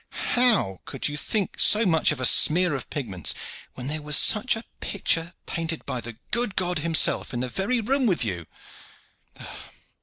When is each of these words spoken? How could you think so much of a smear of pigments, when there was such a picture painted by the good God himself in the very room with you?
How 0.33 0.81
could 0.85 1.07
you 1.07 1.15
think 1.15 1.59
so 1.59 1.85
much 1.85 2.11
of 2.11 2.19
a 2.19 2.25
smear 2.25 2.73
of 2.73 2.89
pigments, 2.89 3.35
when 3.75 3.85
there 3.87 4.01
was 4.01 4.17
such 4.17 4.55
a 4.55 4.63
picture 4.79 5.35
painted 5.45 5.85
by 5.85 6.01
the 6.01 6.17
good 6.31 6.55
God 6.55 6.79
himself 6.79 7.35
in 7.35 7.41
the 7.41 7.47
very 7.47 7.81
room 7.81 8.07
with 8.07 8.25
you? 8.25 8.47